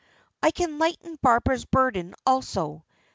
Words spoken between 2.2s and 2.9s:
also.